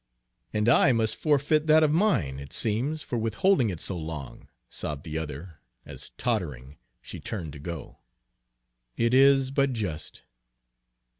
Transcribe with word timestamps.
"And 0.51 0.67
I 0.67 0.93
must 0.93 1.15
forfeit 1.15 1.67
that 1.67 1.83
of 1.83 1.91
mine, 1.91 2.39
it 2.39 2.53
seems, 2.53 3.03
for 3.03 3.19
withholding 3.19 3.69
it 3.69 3.79
so 3.79 3.95
long," 3.95 4.49
sobbed 4.67 5.03
the 5.03 5.19
other, 5.19 5.59
as, 5.85 6.09
tottering, 6.17 6.77
she 7.03 7.19
turned 7.19 7.53
to 7.53 7.59
go. 7.59 7.99
"It 8.97 9.13
is 9.13 9.51
but 9.51 9.73
just." 9.73 10.23